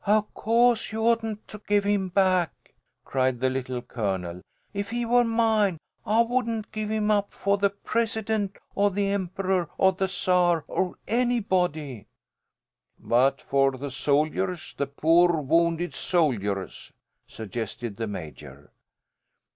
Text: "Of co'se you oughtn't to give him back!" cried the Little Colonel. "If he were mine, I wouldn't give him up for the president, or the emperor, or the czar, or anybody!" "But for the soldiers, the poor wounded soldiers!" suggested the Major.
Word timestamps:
"Of 0.07 0.33
co'se 0.33 0.91
you 0.91 1.01
oughtn't 1.03 1.47
to 1.49 1.61
give 1.67 1.83
him 1.83 2.09
back!" 2.09 2.73
cried 3.05 3.39
the 3.39 3.51
Little 3.51 3.83
Colonel. 3.83 4.41
"If 4.73 4.89
he 4.89 5.05
were 5.05 5.23
mine, 5.23 5.77
I 6.07 6.23
wouldn't 6.23 6.71
give 6.71 6.89
him 6.89 7.11
up 7.11 7.33
for 7.35 7.59
the 7.59 7.69
president, 7.69 8.57
or 8.73 8.89
the 8.89 9.09
emperor, 9.09 9.69
or 9.77 9.91
the 9.91 10.07
czar, 10.07 10.65
or 10.67 10.95
anybody!" 11.07 12.07
"But 12.99 13.43
for 13.43 13.73
the 13.77 13.91
soldiers, 13.91 14.73
the 14.75 14.87
poor 14.87 15.39
wounded 15.39 15.93
soldiers!" 15.93 16.91
suggested 17.27 17.97
the 17.97 18.07
Major. 18.07 18.71